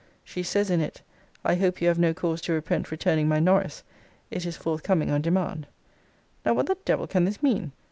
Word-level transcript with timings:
She 0.23 0.41
says 0.41 0.71
in 0.71 0.81
it, 0.81 1.03
'I 1.45 1.55
hope 1.57 1.79
you 1.79 1.87
have 1.87 1.99
no 1.99 2.11
cause 2.11 2.41
to 2.41 2.53
repent 2.53 2.89
returning 2.89 3.27
my 3.27 3.39
Norris 3.39 3.83
it 4.31 4.47
is 4.47 4.57
forthcoming 4.57 5.11
on 5.11 5.21
demand.' 5.21 5.67
Now, 6.43 6.55
what 6.55 6.65
the 6.65 6.77
devil 6.85 7.05
can 7.05 7.25
this 7.25 7.43
mean! 7.43 7.71